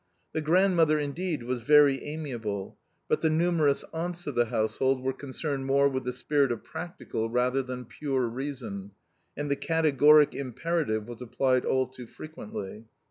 The 0.33 0.41
grandmother, 0.41 0.97
indeed, 0.97 1.43
was 1.43 1.61
very 1.61 2.03
amiable, 2.03 2.75
but 3.07 3.21
the 3.21 3.29
numerous 3.29 3.85
aunts 3.93 4.25
of 4.25 4.33
the 4.33 4.45
household 4.45 5.03
were 5.03 5.13
concerned 5.13 5.67
more 5.67 5.87
with 5.87 6.05
the 6.05 6.11
spirit 6.11 6.51
of 6.51 6.63
practical 6.63 7.29
rather 7.29 7.61
than 7.61 7.85
pure 7.85 8.21
reason, 8.25 8.93
and 9.37 9.51
the 9.51 9.55
categoric 9.55 10.33
imperative 10.33 11.07
was 11.07 11.21
applied 11.21 11.65
all 11.65 11.85
too 11.85 12.07
frequently. 12.07 12.85